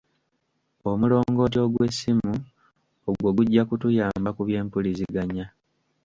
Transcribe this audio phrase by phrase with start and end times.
[0.89, 2.33] Omulongooti ogw'essimu
[3.09, 5.45] ogwo gujja kutuyamba ku by'empuliziganya.